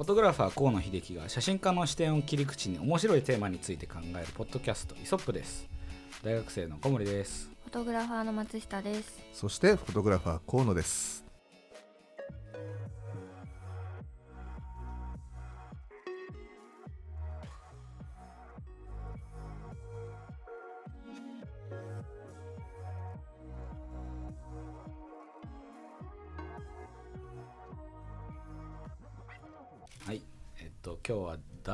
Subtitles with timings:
[0.00, 5.68] フォトグラファー河野秀樹が写真家の視点を切り口に面白いテーマについて考えるポッドキャストイソップです。
[6.24, 7.50] 大学生の小森です。
[7.64, 9.18] フォトグラファーの松下です。
[9.34, 11.29] そしてフォトグラファー河野です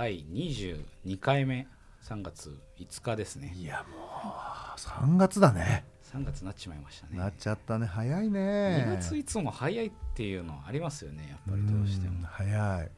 [0.07, 1.67] 第22回目
[2.05, 3.53] 3月5日ですね。
[3.57, 5.85] いやもう3月だね。
[6.15, 7.19] 3月になっちまいましたね。
[7.19, 7.87] なっちゃったね。
[7.87, 12.91] 早い2ね月いつも早いっていうのありますよねやっぱりどうしてうんも早い。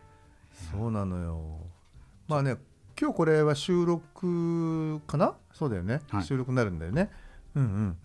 [0.70, 1.40] そうなのよ。
[2.26, 2.56] まあね
[3.00, 5.34] 今日これは収録かな？
[5.54, 6.24] そうだよね、はい。
[6.24, 7.10] 収録になるんだよね。
[7.54, 7.96] うんうん。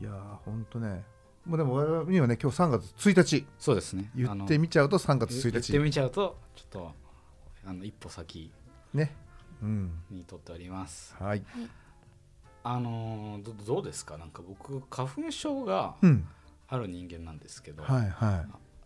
[0.00, 1.02] いやーほんとね。
[1.44, 3.46] もうでも我々にはね今日3月1日。
[3.58, 4.10] そうですね。
[4.16, 6.99] 言ってみちゃうと3月1言って日みちゃうとちょっと
[7.64, 8.50] あの一歩先
[8.94, 9.14] ね。
[9.62, 9.92] うん。
[10.10, 11.14] にとっております。
[11.18, 11.44] はい。
[12.62, 14.18] あのーどどうですか？
[14.18, 16.26] なんか僕花粉症がうん。
[16.68, 18.44] ある人間なんですけど、はいは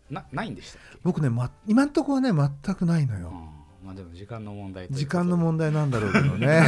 [0.09, 0.13] い。
[0.13, 6.63] なないんでしたっけ、僕ね、ま、今んとこはね全くないのよ、うん、まあでも時間の問題時間の問題なんだろうけどね。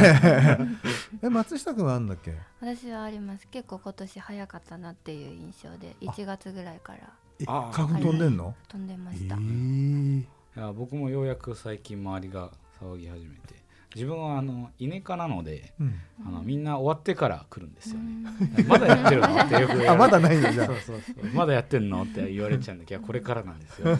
[1.22, 2.34] え松下君はあんだっけ？
[2.60, 3.48] 私はあります。
[3.48, 7.12] 結構今年早かったなっていう印象で1月ぐらいから。
[7.40, 10.20] えあ花粉飛んでんの、飛んでまえした、ー。
[10.20, 10.26] い
[10.60, 13.58] や僕もようやく最近周りが騒ぎ始めて。
[13.94, 15.94] 自分はあの稲科なのでうん。
[16.26, 18.66] あのみんな終わってから来るんですよね、うん。
[18.66, 21.24] まだやってるのってよく言われ あまだないのじゃそうそうそう。
[21.32, 23.96] まだやってんのって言われちゃうんだけどこれからなんですよ。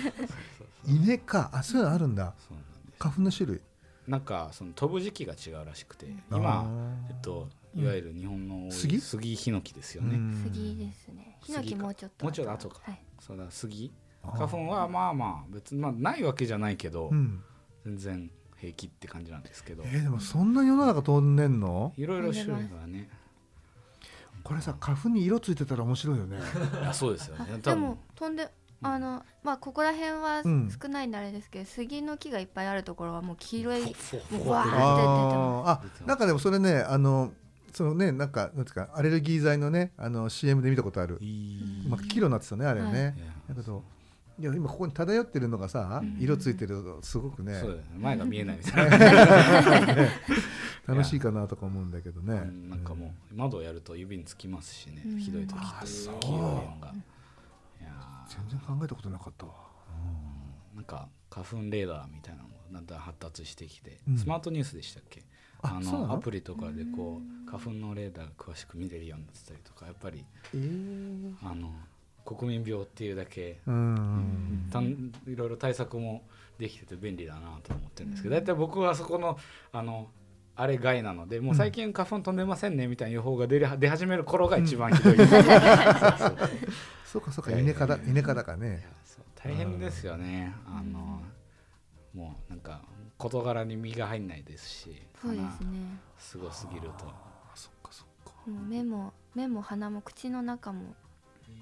[0.86, 2.34] 稲かあそういうのあるんだ。
[2.38, 2.98] そうなんです。
[2.98, 3.60] 花粉の種類。
[4.08, 9.00] なんかその飛ぶ時期が違うらしくてあ今ーえっといわゆる日本の杉？
[9.00, 10.42] 杉ヒノキですよね、うん。
[10.42, 11.38] 杉ですね。
[11.42, 12.24] ヒノキもうちょっと。
[12.24, 12.80] もうちょっと後か。
[12.84, 17.42] はい、そうだ杉花粉はまあまあ別に、まあ、ないわけじゃないけど、うん。
[17.84, 19.82] 全然平気って感じなんですけど。
[19.86, 21.92] えーでもそんな世の中飛んでんの？
[21.96, 23.08] いろいろ種類がね。
[24.42, 26.38] これさ花粉に色ついてたら面白いよね。
[26.80, 27.46] いやそうですよね。
[27.46, 27.62] あ多分。
[27.62, 28.48] でも飛んで
[28.82, 37.32] あのまあここら辺はうん少ないんであれですけど、杉の木がいっぱいあるところはもう黄色いふわあなんかでもそれねあの
[37.74, 41.88] そのねなんかなんていうかアレルギー剤のねあの CM で見たことある、いい。
[41.88, 43.20] まあ、黄色になってたねあれね、い。
[43.20, 43.26] や。
[43.50, 43.84] だけど
[44.40, 46.16] いや今ここに漂ってるのがさ、うん。
[46.18, 47.58] 色ついてるとすごくね。
[47.60, 47.84] そうね。
[47.98, 48.98] 前が見えないみたいな
[50.86, 55.18] 楽しいかなとか思うんだけどね、うんなんかもう窓をやると指につきますしね、うん。
[55.18, 56.14] ひどい時ってあそう。
[56.20, 56.94] 黄色いのが
[58.28, 59.52] 全然考えたことなかったわ、
[60.74, 64.16] なんか花粉レーダーみたいなのもだんだん発達してきて、うん。
[64.18, 65.22] スマートニュースでしたっけ？
[65.62, 66.06] あそうなの？
[66.06, 70.24] のアプリとかでこう花粉のレーダーが詳しく見れるようになってたりとかやっぱり
[70.54, 71.34] えー。
[71.42, 71.70] あの
[72.24, 74.68] 国民病っていうだけうん。
[74.72, 76.22] たんいろいろ対策も
[76.58, 79.38] できてて便利だなと思ってるんですけど大体僕はそこの
[79.72, 80.08] あの
[80.56, 85.38] あれ害なのでもう最近花粉飛んでませんねみたいな予報が出り出始める頃が一番ひどい、そうそう
[87.06, 87.22] そう。
[87.22, 89.24] かそうか稲科だ稲科だからいねやそう。
[89.42, 90.54] 大変ですよね。
[90.66, 91.22] あの
[92.14, 92.82] もうなんか
[93.16, 95.46] 事柄に身が入んないですしそうですね。
[95.58, 97.06] 鼻すごすぎると。
[97.06, 98.32] あそっかそっか。
[98.68, 100.94] 目も目も鼻も口の中も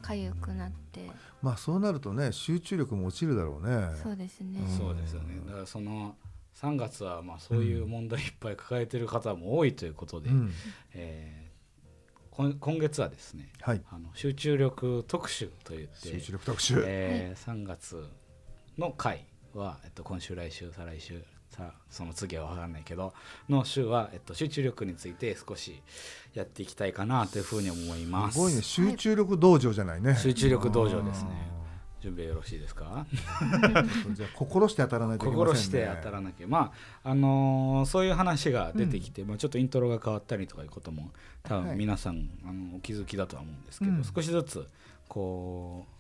[0.03, 1.11] 痒くなって。
[1.43, 3.91] まあそうなるとね集中力も落ちるだろうね。
[4.03, 4.69] そうですね、うん。
[4.69, 5.41] そうですよね。
[5.47, 6.17] だからその
[6.55, 10.53] 3月はまあそういう問題いっぱい抱えてる方も多いということで、うん。
[10.95, 11.49] えー
[12.31, 13.83] 今今月はですねはい。
[13.91, 18.09] あの集中力特集といって集中力特集、えー3月
[18.79, 21.25] の回は、えっと、今週来週再来週
[21.59, 23.13] さその次は分かんないけど
[23.49, 25.81] の週は、えっと、集中力について少し
[26.35, 28.35] やっていきたいかなというふうに思います。
[28.35, 28.63] すごいね。
[28.63, 31.31] 集中力道場じゃないね、集中力道場ですね。
[32.01, 33.05] 準備よろしいですか？
[34.15, 35.53] じゃあ心して当たらないといけませんね。
[35.55, 36.47] 心して当たらなきゃ。
[36.47, 41.11] まああのーそういう話が出てきて、まあ、ちょっとイントロが変わったりとかいうことも
[41.43, 41.65] 多はい。
[41.71, 44.05] 分皆さん、あのお気づきだとは思うんですけど、うん。
[44.05, 44.65] 少しずつ
[45.09, 45.93] こう、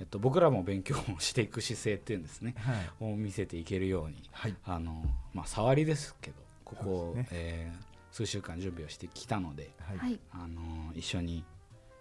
[0.00, 2.54] えっと、僕らも勉強をしていく姿勢っていうんですね。
[2.58, 3.12] はい。
[3.12, 4.56] を見せていけるようにはい。
[4.64, 7.28] あの、まあ、触りですけどここね。
[7.30, 9.98] えー数週間準備をしてきたので、はい。
[9.98, 10.20] はい。
[10.30, 11.44] あの一緒に、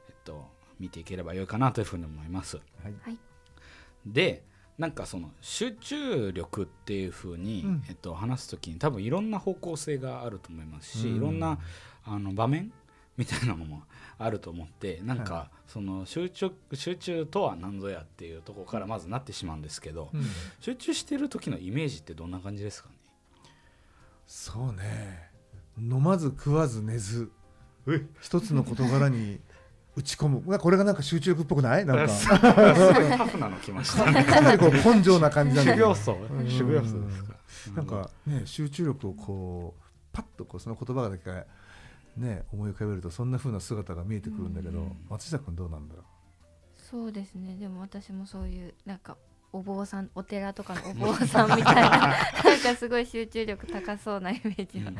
[0.07, 0.47] えっと、
[0.79, 2.59] 見ていければよいかなというふうに思います。
[4.05, 4.43] で
[4.77, 7.83] なんかその集中力っていうふうに、うん。
[7.89, 11.15] えっと、話す時に多分いろんな方向性があると思いますし、うん。
[11.15, 11.57] いろんな
[12.05, 12.71] あの場面
[13.17, 13.83] みたいなのも
[14.17, 20.23] あると思ってなんか、はその集中集中とは何ぞやっていうところからまずなってしまうんですけど、うん。
[20.59, 22.95] 集中してる時のイメージってどんな感じですかね？
[24.25, 25.29] そうね。
[25.77, 27.31] 飲まず食わず寝ず
[28.21, 29.39] 一つの事柄に
[29.95, 30.41] 打ち込む。
[30.45, 31.85] まあこれがなんか集中力っぽくない？
[31.85, 32.09] なんか。
[32.13, 34.23] すごいタフなの来ましたね。
[34.23, 36.35] かなりこう根性な感じなんだけど修行僧？
[36.43, 36.49] ん。
[36.49, 37.33] 修行僧ですか？
[37.69, 41.29] らなんかね集中力をこうパッとこうその言葉だけ
[42.17, 44.97] ね思い浮かべるとそんな風な姿が見えてくるんだけど、うん。
[45.09, 46.03] 松下君どうなんだろ
[46.75, 47.55] そうですね。
[47.55, 49.17] でも私もそういうなんか
[49.51, 51.89] お坊さんお寺とかのお坊さんみたいな
[52.43, 54.91] なんかすごい集中力高そうなイメージは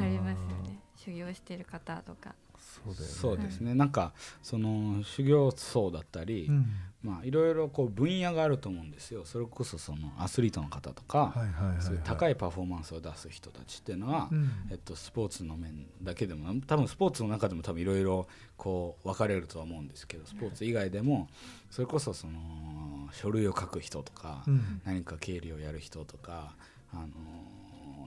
[0.00, 0.80] ありますよね。
[0.96, 2.34] 修行してる方とか
[2.70, 2.94] そうね。
[2.98, 3.74] そうですね。
[3.74, 4.12] なんか
[4.42, 6.66] その修行僧だったり、うん。
[7.02, 9.24] まあいろいろこう分野があると思うんですよ。
[9.24, 14.50] それこそそのアスリートの方とか、はい高いパフォーマンスを出す人たちっていうのは、うん。
[14.70, 21.28] えっと、スポーツの面だけでも多分スポーツの中でも多分いろいろこう分かれるとは思うんですけどスポーツ以外でも
[21.70, 24.80] それこそその書類を書く人とか、うん。
[24.84, 26.54] 何か経理をやる人とか
[26.92, 27.60] あのー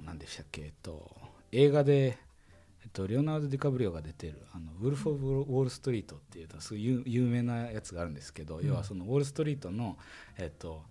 [0.05, 1.09] 何でしたっけ、えっと、
[1.51, 2.17] 映画で、
[2.83, 8.67] えっと、レオナルド・ディカブリオが出てる「あのウルフ・オブ・ウォール・ストリート」っていうすごい有有名なやつがあるんですけど、うん。
[8.67, 9.97] 要はそのウォール・ストリートの
[10.37, 10.83] えっと、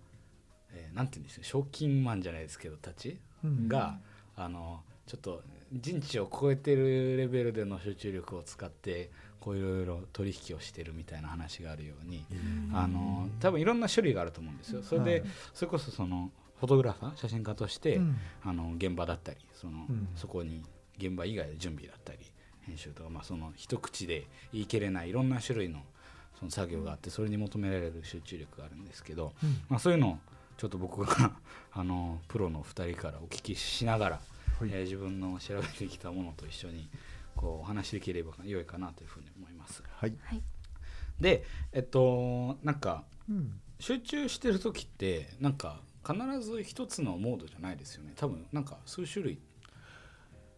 [0.71, 3.69] えーなんて言うんでしょう賞金マンじゃないですけどたちうん。
[3.69, 3.99] が、
[4.37, 5.43] あのちょっと
[5.73, 9.11] 人知を超えてるレベルでの集中力を使って
[9.41, 12.25] こういろいろ取引をしてるみたいな話があるように、
[12.73, 14.83] あの多分いろんな種類があると思うんですよ。
[14.83, 15.25] それで、はい。
[15.53, 16.31] それこそその
[16.61, 18.17] フォトグラファー写真家として、うん。
[18.43, 20.09] あの現場だったりその、うん。
[20.15, 20.63] そこに
[21.07, 22.19] 現場以外で準備だったり
[22.67, 25.81] 編集とか、まあ、その一口で言い切れないいろんな種類の
[26.39, 29.63] その作業があってそれに求められる集中力があるんですけど、うん。
[29.69, 30.19] まあ、そういうのを
[30.57, 31.33] ちょっと僕が
[31.73, 34.21] あのプロの2人からお聞きしながら、
[34.59, 34.71] はい。
[34.73, 36.89] えー自分の調べてきたものと一緒に
[37.37, 39.83] こうお話しできれば良いかなというふうに思います。
[39.89, 40.43] はい、はい。
[41.21, 43.61] でえっとなんかうん。
[43.79, 48.13] 集中してる時ってなんか必ず一つのモードじゃないですよね。
[48.17, 49.39] 多分なんか数種類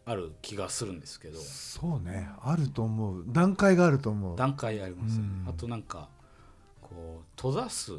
[0.06, 1.39] ある気がするんですけど。
[1.41, 2.29] そうね。
[2.43, 3.25] あると思う。
[3.29, 4.37] 段階があると思う。
[4.37, 5.29] 段階ありますよね。
[5.45, 5.49] うん。
[5.49, 6.09] あとなんか
[6.83, 7.93] こう閉ざす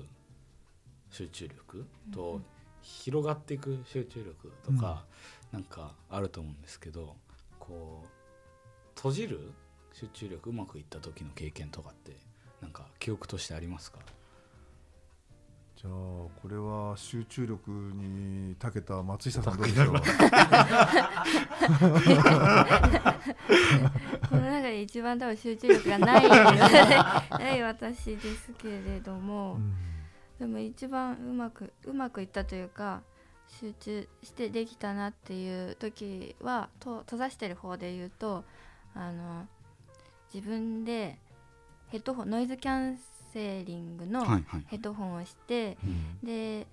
[1.09, 2.41] 集中力と
[2.81, 5.05] 広がっていく集中力とか
[5.51, 7.15] なんかあると思うんですけど
[7.59, 8.07] こう
[8.95, 9.51] 閉じる
[9.93, 12.15] 集中力うまくいった時の経験とかって
[12.61, 13.99] なんか記憶としてありますか？
[15.85, 15.93] じゃあ
[16.41, 19.87] これは集中力に長けた松下さんどうでしょう？
[24.29, 26.29] この中で一番多分集中力がない
[27.29, 29.73] ない私ですけれども、うん。
[30.39, 33.01] でも一番うまくうまくいったというか
[33.47, 38.43] 集中してできたなっていう時はと閉ざしてる方で言うと
[38.95, 39.47] あの
[40.33, 41.19] 自分で
[41.89, 43.03] ヘッドホンノイズキャンセ
[43.39, 44.25] リングの
[44.67, 46.27] ヘッドホンをして、うん。
[46.27, 46.67] で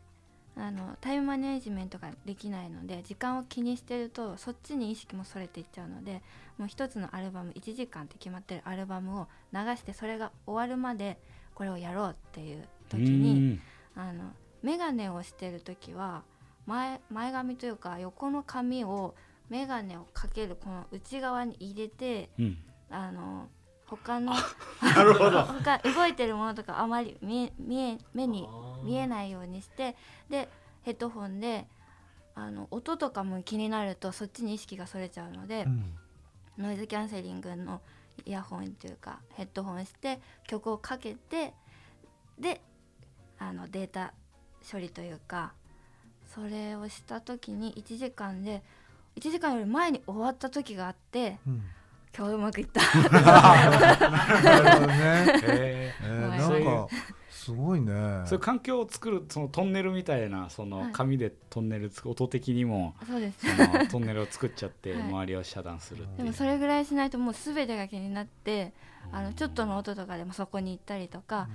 [0.54, 6.20] あのタイムマネジメントができないので時間を気にしてるとそっちに意識もそれていっちゃうので
[6.58, 11.18] もう一つのアルバム1時間って決まってるアルバムを流してそれが終わるまで
[11.54, 13.60] これをやろうっていう時に
[13.96, 14.24] あの
[14.62, 16.22] 眼鏡をしてる時は
[16.66, 19.14] 前前髪というか横の髪を
[19.48, 22.58] 眼鏡をかけるこの内側に入れてうんうん。
[22.90, 23.48] あの
[23.96, 24.32] 他の
[24.82, 25.44] なるほど。
[25.62, 28.48] 他動いてるものとかあまり見え見え目に
[28.82, 29.96] 見えないようにして
[30.28, 30.48] で
[30.82, 31.66] ヘッドホンで
[32.34, 35.98] あの音とかも気になるとそっちに意識がそれちゃうので、うん。
[36.58, 37.80] ノイズキャンセリングの
[38.26, 41.54] イヤホンというかヘッドホンして曲をかけて
[42.38, 42.60] で
[43.38, 44.12] あのデータ
[44.70, 45.54] 処理というか
[46.34, 48.62] それをした時に1時間で
[49.16, 51.62] 1時間より前に終わった時があってうん
[52.16, 52.80] 今日うまくいった。
[53.10, 53.68] な
[54.60, 55.94] るほどね。
[56.02, 56.88] なんか
[57.30, 57.90] すごいね。
[57.90, 60.92] ーそういう環境を作るそのトンネルみたいなそのはい。
[60.92, 63.88] 紙でトンネルつく音的にもそうです。
[63.88, 65.02] トンネルを作っちゃってはい。
[65.02, 68.72] 周りを遮断するでもそれぐらいしないともう全てが気になって
[69.10, 71.48] あのちょっとの音とかでもそこに行ったりとか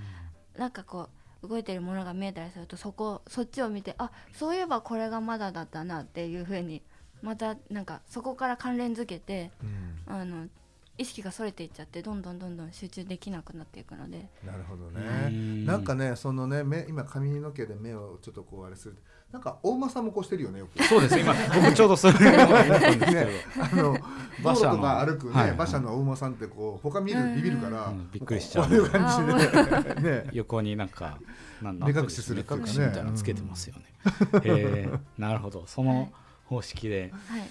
[0.58, 1.10] なんかこ
[1.44, 6.82] う動いてるものが見えたりするとそこそっちを見てあそういえばこれがまだだったなっていうふうに
[7.22, 9.98] またなんかそこから関連づけてうん。
[10.08, 10.48] あの
[10.98, 14.30] 意識がそれていっちゃってどんどんどんどん集中できなくなっていくので。
[14.44, 18.98] なるほどうねんなんかねそのね目今髪の毛で目をちょっとこうあれする。
[19.32, 20.84] なんか大間さんもこうしてるよねよく。
[20.84, 23.12] そうです今僕ちょうどそれを思ったんですけど。
[23.12, 23.28] ね、
[23.60, 23.98] あの
[24.40, 25.44] 馬車のとか歩くね、はい。
[25.44, 28.10] はい馬車の大馬さんってこう他見るビビるから、うん。
[28.12, 28.66] びっくりしちゃう。
[28.68, 30.02] こういう感じで。
[30.24, 31.20] ね横になんか
[31.62, 32.66] なん目隠しするっていうかね。
[32.66, 33.84] 目隠しみたいなのつけてますよね。
[34.44, 35.00] へー。
[35.20, 35.66] なるほど。
[35.68, 36.12] その
[36.48, 37.42] 方式で、はい。
[37.42, 37.48] ね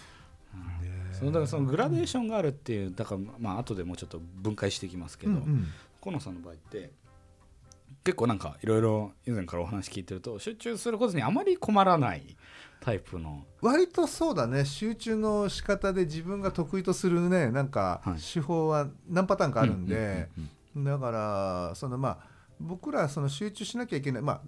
[1.12, 5.66] そのだからそのグラデーションがあるっていうだからまあ後でもうちょっと分解していきますけど、うんうん。
[6.02, 6.92] 河野さんの場合って
[8.04, 12.36] 結構なんかいろいろ以前からお話聞いてると集中することにあまり困らない
[12.80, 13.44] タイプの。
[13.60, 14.64] 割とそうだね。
[14.64, 18.14] 集中の仕方で自分が得意とするねなんかはい。
[18.20, 20.28] 手法は何パターンかあるんで、
[20.76, 22.18] だからそのまあ
[22.60, 24.40] 僕らその集中しなきゃいけないまあ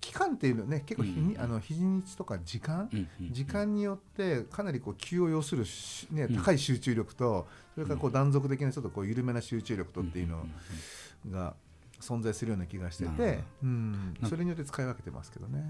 [0.00, 6.36] 期間っていうのね結構日に、うんあの日にちとか時間、うんうん時間によってかなりこう気を要するし、ね、うん。
[6.36, 10.44] 高い集中力と、それからこう断続的なちょっとこう緩めな集中力とっていうの
[11.30, 11.54] が
[12.00, 14.14] 存在するような気がしてて、うん。
[14.28, 15.64] それによって使い分けてますけどね。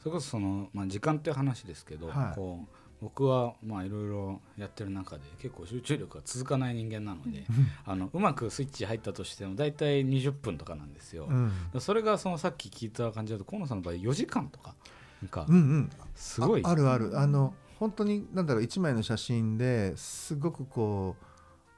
[0.00, 2.34] それこそその、まあ、時間っていう話ですけど、はい。
[2.34, 7.44] こう僕はまあいろいろやってる中で結構集中力が続かない人間なので
[7.86, 11.52] あのうまくスイッチ入ったとしても大体20分とかなんですよ、うん。
[11.80, 14.74] それがそのさっき聞いた感じだと河野さんの場合4時間とか
[15.22, 16.62] なんかうんうん、すごい。
[16.64, 17.18] ああるある。
[17.18, 21.24] あの本当になんだろう1枚の写真ですごくこう、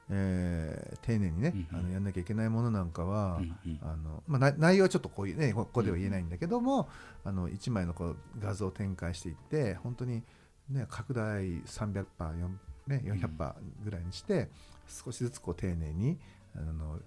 [0.09, 1.85] えー丁寧にね、うんうん。
[1.85, 3.79] あのやんなきゃいけないものなんかは、うんうん。
[3.81, 6.87] あのまあ、な内容はちょっとこういうねここでは言えないんだけども、
[7.25, 10.23] あの1枚のこう画像を展開していって本当に、
[10.69, 12.47] ね、拡大300パー、4
[12.87, 14.49] ね、400パーぐらいにして、
[14.87, 16.17] 少しずつこう丁寧に
[16.55, 16.99] あの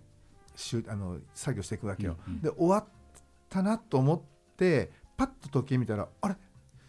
[0.54, 2.16] しゅあの作業していくわけよ。
[2.26, 2.84] うんうんで終わっ
[3.48, 4.20] たなと思っ
[4.56, 6.34] てパッと時計見たらあれ？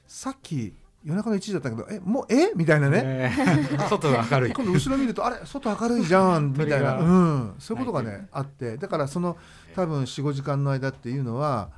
[0.07, 2.51] さっき夜中の1時だったけどえもうえ？
[2.55, 4.53] みたいなね、えー 外が明るい。
[4.53, 5.45] 今度後ろ見るとあれ？
[5.45, 6.53] 外明るいじゃん。
[6.57, 8.77] みたいな、うん、そういうことがねあって。
[8.77, 9.37] だからその
[9.75, 11.69] 多分45時間の間っていうのは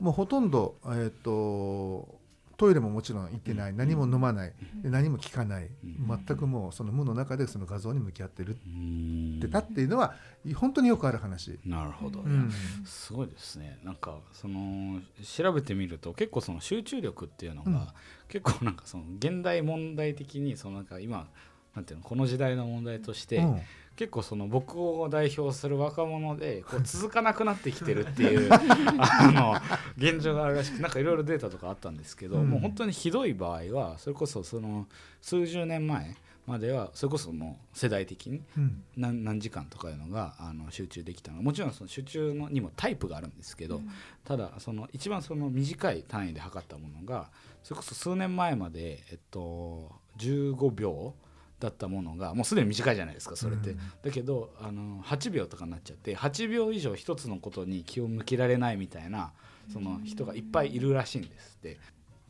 [0.00, 2.17] もうほとんど、えー、と
[2.58, 3.76] トイレももちろん行ってない、うん。
[3.76, 6.22] 何も飲まない、で何も聞かない、うん。
[6.26, 9.38] 全くもうその無の中でその画像に向き合ってるっうん。
[9.40, 10.14] てたっていうのは
[10.56, 11.58] 本当によくある話。
[11.64, 12.50] なるほど、うん。
[12.84, 13.78] すごいですね。
[13.84, 17.86] なんかその調べてみると結構その集中力っていうのが、うん。
[18.28, 21.28] 結構なんかその現代問題的にそのなんか今
[21.76, 23.60] なんていうのこの時代の問題として、うん
[23.98, 29.56] 結構その僕を代表する若者でこう 続かなくなってきてるっていう あの
[29.96, 32.48] 現状があるらしくなんかいろいろデータとかあったんですけど、うん。
[32.48, 34.86] もう本当にひどい場合はそれこそその
[35.20, 36.14] 数十年前
[36.46, 38.84] まではそれこそもう世代的にうん。
[38.96, 43.80] 何何時間とかいうのがあの集中できたのもちろんその集中のにもタイプがあるんですけど、
[44.24, 47.32] ただその一番その短い単位で測ったものが
[47.64, 51.14] それこそ数年前まで、えっと、15秒
[51.60, 59.32] だったものがもうすでに短いじゃないですかそれって、うんだけどあの8秒とかになっちゃって8秒以上一つのことに気を向けられないみたいな
[59.72, 61.78] その人がいっぱいいるらしいんですって。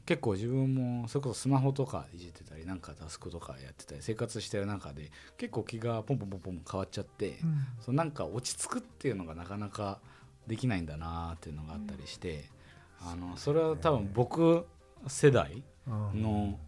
[0.08, 7.66] 結構自分もそれこそスマホとかいじってたりなんかタスクとかやってたり生活してる中で結構気がポンポンポンポン変わっちゃって、うん。
[7.78, 9.98] そのなんか落ち着くっていうのがなかなか
[10.46, 12.46] できないんだなっていうのがあったりして、
[13.02, 14.66] あのそれは多分僕
[15.08, 16.22] 世代うん。
[16.22, 16.58] の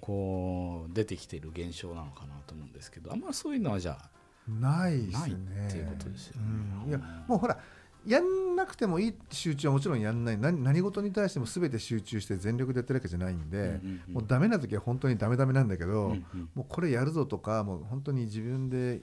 [0.00, 4.10] こう出てきてる現象なのかなと思うんですけどあんまりそういうのはじゃあ
[4.48, 5.66] ないですね。
[5.68, 6.46] っていうことですよね
[6.84, 6.88] うん。
[6.88, 7.58] いやもうほら
[8.06, 10.38] やんなくてもいい集中はもちろんやんない。
[10.38, 14.14] 何何事に対しても全て集中して全力でやってるわけじゃないんで、うんうんうん。
[14.14, 16.48] もうダメな時は本当にダメダメなんだけど、うんうん。
[16.54, 19.02] もうこれやるぞとかもう本当に自分で、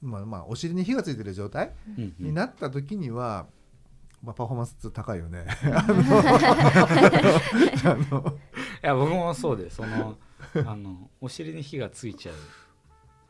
[0.00, 2.26] まあ、まあお尻に火がついてる状態うんうん。
[2.28, 3.46] になった時には、
[4.22, 5.44] まあ、パフォーマンス高いよね。
[5.74, 5.84] あ
[8.10, 10.16] の いや僕もそうでその
[10.66, 12.34] あのお尻に火がついちゃう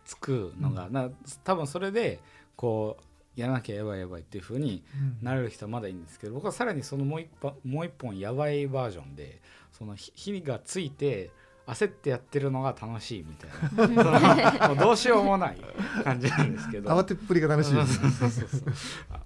[0.05, 1.11] つくのが、な
[1.45, 2.21] 多分それで
[2.57, 2.99] こ
[3.37, 4.85] うやらなきゃやばいやばいっていう風に
[5.23, 9.41] なれる人はまだいいんですけど僕はさらにそのもう一本もう一本やばいバージョンで
[9.73, 11.31] その火火がついて
[11.67, 14.75] 焦ってやってるのが楽しいみたいな。
[14.77, 15.59] どうしようもない
[16.05, 16.91] 感じなんですけど。
[16.91, 17.75] 慌てっぷりが楽しい。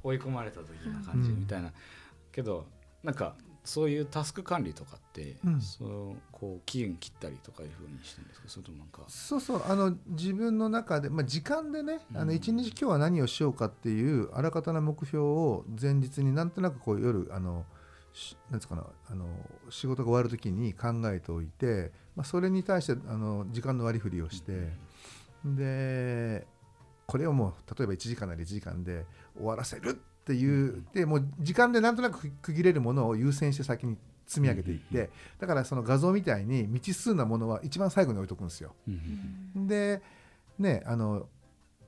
[0.05, 1.73] 追い込まれた時な感じみたいな、
[2.31, 2.67] けど
[3.03, 3.35] なんか
[3.69, 5.61] そういうタスク管理とかって、うん。
[5.61, 8.49] そうこう期限切ったりとかいうふうにしてるんですか？
[8.49, 9.03] それともなんか。
[9.09, 9.63] そうそう。
[9.69, 12.29] あの自分の中で、まあ、時間でね、あうん。
[12.29, 17.67] の一日今日は何をしようかっていうあらかたな目標を前日になんとなくこう夜あの
[18.15, 19.27] しなんつうかなあの
[19.69, 24.73] 仕事が終わる時に考えておいて、まあ、それに対してあの時間の割り振りをして、
[25.45, 26.47] で
[27.09, 29.93] これをもう例えば1時間なり1時間で終わらせるっ
[30.25, 33.97] ていうでもう時間でなんとなく区切れるものを優先して先に
[34.27, 38.75] 積み上げていってだからその画像みたいに未知数なものは一番最後に置いとくんですよ。
[38.87, 40.03] うんで
[40.59, 41.27] ねあの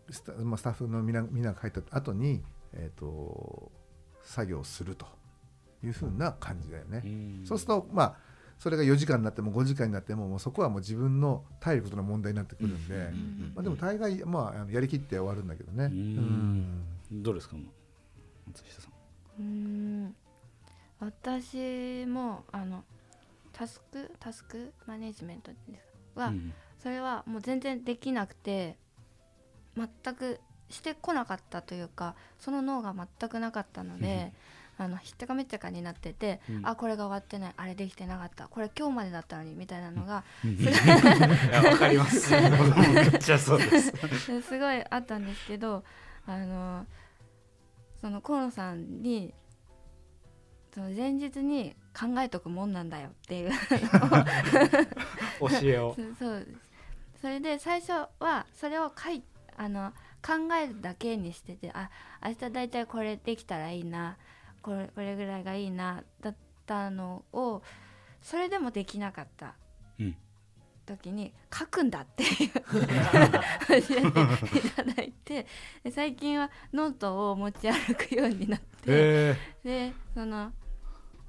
[0.08, 3.70] スタ,、まあ、スタッフのみんなみんなが帰った後に、えー、と
[4.22, 5.06] 作業すると
[5.84, 7.02] いうふうな感じだよね。
[7.04, 8.16] うんそうするとまあ
[8.60, 15.86] それが4時間になっても5時間になってももうそこはもう自分の体力との問題になってくるんで、うんうんまあ、でも大概、まあ、やりきって終わるんだけどね。
[15.86, 16.84] うん。
[17.10, 17.56] どうですか
[18.46, 18.92] 松下さん。
[19.40, 20.14] うーん。
[21.00, 22.84] 私もあの
[23.54, 25.50] タスクタスクマネジメント
[26.14, 26.52] は、うん
[26.82, 28.78] それはもう全然できなくて
[29.76, 30.40] 全く
[30.70, 34.32] してこなかったというかその脳が全くなかったので、
[34.80, 36.66] あのひったかめっちゃかになってて、うん。
[36.66, 40.24] あこれが終わってないあれできてなかったこれ今日までだったのにみたいなのが、
[41.70, 42.32] わかります。
[42.32, 43.92] 僕もめっちゃそうです。
[44.40, 45.84] すごいあったんですけど
[46.26, 46.86] あの
[48.00, 49.34] その河野さんに
[50.72, 53.50] その前日に考えとくもんなんだよっていう。
[55.40, 55.94] 教えを。
[56.00, 56.46] そうそう。
[57.20, 59.22] それで最初はそれを書い
[59.58, 59.92] あの
[60.26, 61.90] 考えるだけにしててあ
[62.24, 64.16] 明日だいたいこれできたらいいな
[64.62, 66.36] これこれぐらいがいいなだっ
[66.66, 67.62] たのを
[68.20, 69.54] それでもできなかった
[69.98, 70.16] うん。
[70.86, 72.24] 時に書くんだって。
[72.24, 72.60] いう教
[73.70, 75.46] えていただいて
[75.84, 80.52] で最近はノートを持ち歩くようになってへでその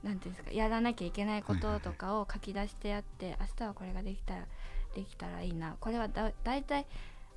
[0.04, 4.48] なんていうんですかやらなきゃいけないこととかを書き出してやって、明日はこれができたら
[4.96, 5.76] できたらいいな。
[5.80, 6.88] これはだだいたい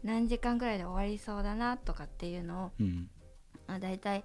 [0.02, 3.10] 何時間ぐらいで終わりそうだなとかっていうのをえうん。
[3.66, 4.24] あだいたい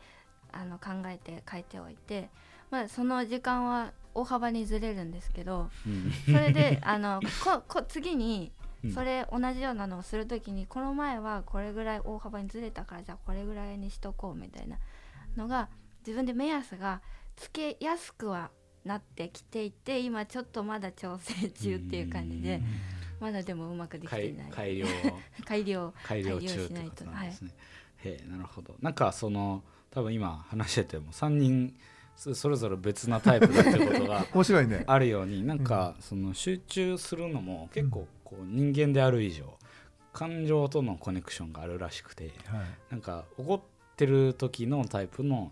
[0.52, 2.30] あの考えて書いておいて、
[2.72, 6.12] まあ、その時間は大幅にずれるんですけどうん。
[6.26, 8.52] それで あのここ次に
[8.84, 8.94] うん。
[8.94, 14.78] それ同じようなのをするときにこの前はこれぐらい大幅にずれたからじゃあこれぐらいにしとこうみたいな
[15.36, 15.70] のが
[16.06, 17.02] 自分で目安が
[17.36, 18.52] つけやすくは
[18.86, 22.62] なってきていて今ちょっとまだ調整中っていう感じで
[23.20, 24.50] まだでもうまくできて改いない。
[24.50, 24.88] 改良。
[25.46, 25.94] 改良。
[26.04, 27.52] 改良中改良ってこしないととなんですね。
[27.98, 28.76] へえなるほど。
[28.80, 31.76] なんかその多分今話してても3人
[32.16, 34.84] そそれぞれ別なタイプだってことが 面白いね。
[34.88, 39.58] あるようになんかその集中するのも結構こう人間である以上
[40.12, 42.66] 感情とのコネクションがあるらしくてはい。
[42.92, 43.62] なんか怒っ
[43.96, 45.50] てる時のタイプの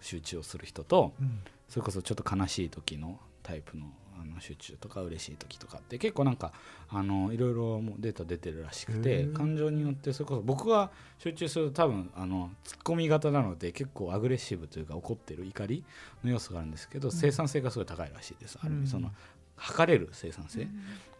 [0.00, 1.40] 集中をする人とうん。
[1.68, 3.86] それこそちょっと悲しい時のタイプの
[4.20, 6.52] あの集中とか嬉しい時とかって結構なんか
[6.88, 9.32] あのいろいろもうデータ出てるらしくへてー。
[9.32, 15.84] 感情によってそれこそ僕が集中すると多分あのツッコミ型なので結構アグレッシブというか怒ってる怒り
[16.24, 18.82] の要素があるんですけど生産性がすごい高いらしいです、ある意うん。
[18.82, 19.10] 味その
[19.56, 20.66] 測れる生産性。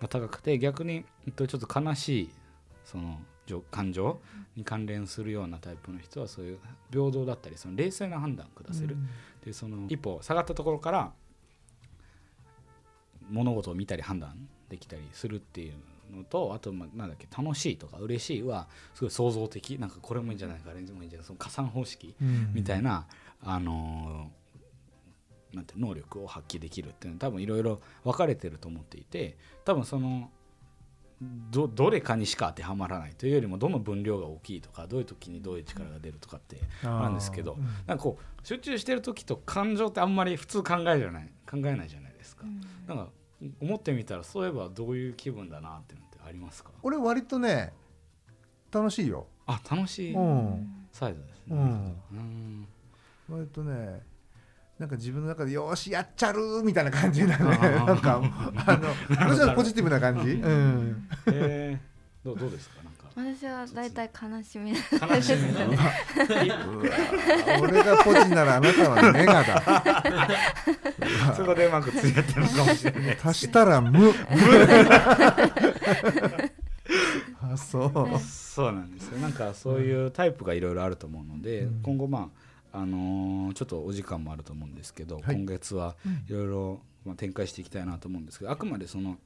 [0.00, 2.30] が高くて逆に、えっと、ちょっと悲しい
[2.84, 4.18] その情感情
[4.56, 6.58] に関連するようなタイプの人はそういう
[6.90, 8.96] 平等だったりその冷静な判断を下せる、
[9.44, 11.12] でその一歩下がったところから
[13.30, 14.34] 物事を見たり判断
[14.68, 15.74] できたりするっていう
[16.16, 22.50] のとあとまあなんだっけ楽しいとか嬉しいはすごい創造的なんかこれもいいんじゃないかあれもいいんじゃないかその加算方式うん。
[22.52, 23.06] みたいな、
[23.42, 24.40] あのー
[25.52, 30.30] なんて能力を発揮できるっていうのは多分いろいろ分かれてると思っていて多分その
[31.50, 37.64] どどれかにしか当てはまらないというよりもどの分量が大きいとかどういう時にどういう力が出るとかってあるんですけどうん。
[37.86, 42.44] なんかこう集中してる時と感情ってあんまり普通考えじゃない考えないじゃないですか。
[42.86, 43.08] なんか
[43.60, 46.70] 思ってみたらそういえばどういう気分だなってのってありますか？
[46.82, 47.72] 俺割とね
[48.72, 49.26] 楽しいよ。
[49.46, 50.14] あ楽しい。
[50.14, 50.86] うん。
[50.92, 51.46] サイズですね。
[51.50, 51.96] うん。
[52.12, 52.68] うん。
[53.28, 54.02] 割とね
[54.78, 57.44] なんか自分の中でよーしやっちゃるみたいな感じだね。
[57.44, 57.86] あー。
[57.86, 58.20] なんか
[58.66, 58.76] あ
[59.46, 62.82] の ポジティブな感じ、うん、えー、どうどうですか？
[62.82, 64.70] なんか私はだいたい悲しみ。
[64.70, 64.76] 悲
[65.22, 65.52] しみ
[67.60, 71.34] 俺がポジならあなたはネガだ。
[71.36, 73.18] そこでうまく付き合ってるのかもしれない。
[73.22, 74.12] 足したら無。
[77.42, 78.18] あそう。
[78.20, 79.18] そうなんですよ。
[79.18, 81.82] なんかそういうタイプがいろいろあると思うので、うん。
[81.82, 82.28] 今後ま
[82.72, 85.36] ああのーちょっとお時間もあると思うんですけど、はい。
[85.36, 85.96] 今月は
[86.28, 89.16] いろいろまあ展開していきたいなと思うんですけどあくまでその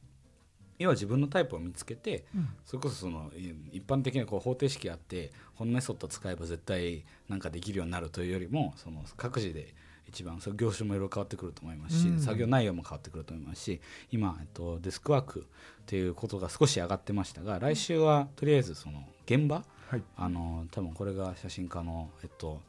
[0.79, 2.49] 要は自分のタイプを見つけて、うん。
[2.65, 9.75] それこそそのい一般的なこう方程式あってこのメソッド使えば絶対なんかできるようになるというよりもその各自で
[10.09, 12.21] 一番その業種もいろいろ変わってくると思いますし、うん。
[12.21, 19.65] 作業内容も変わってくると思いますし今、えっと、デスクワークっていうことが少し上がってましたが来週はとりあえずその現場？
[19.89, 20.03] はい。
[20.17, 22.61] あの多分これが写真家の、えっと、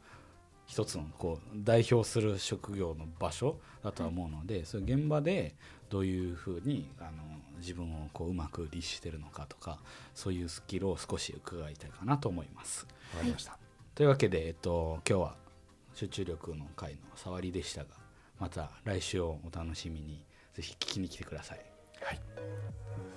[0.68, 5.56] 一つのこう代表する職業の場所だとは思うので、そういう現場で
[5.90, 7.12] どういうふうにあの
[7.60, 9.80] 自分をこううまく律してるのかとか
[10.14, 12.88] そういうスキルを少し伺いたいかなと思います。
[13.14, 13.58] わかりました、
[13.94, 15.36] というわけで、えっと、今日は
[15.94, 17.90] 集中力の回の触りでしたが
[18.40, 21.60] また来週をお楽しみにぜひ聞きに来てください。
[22.02, 23.15] はい